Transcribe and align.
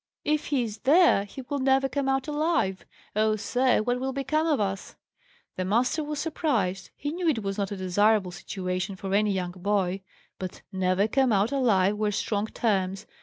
"If 0.25 0.45
he 0.47 0.63
is 0.63 0.79
there, 0.79 1.25
he 1.25 1.43
will 1.43 1.59
never 1.59 1.87
come 1.87 2.09
out 2.09 2.27
alive! 2.27 2.85
Oh, 3.15 3.35
sir, 3.35 3.83
what 3.83 3.99
will 3.99 4.13
become 4.13 4.47
of 4.47 4.59
us?" 4.59 4.95
The 5.57 5.63
master 5.65 6.03
was 6.03 6.17
surprised. 6.17 6.89
He 6.95 7.11
knew 7.11 7.27
it 7.27 7.43
was 7.43 7.59
not 7.59 7.69
a 7.71 7.77
desirable 7.77 8.31
situation 8.31 8.95
for 8.95 9.13
any 9.13 9.31
young 9.31 9.51
boy; 9.51 10.01
but 10.39 10.63
"never 10.71 11.07
come 11.07 11.31
out 11.31 11.51
alive" 11.51 11.97
were 11.97 12.09
strong 12.09 12.47
terms. 12.47 13.05